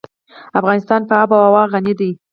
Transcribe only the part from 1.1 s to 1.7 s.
آب وهوا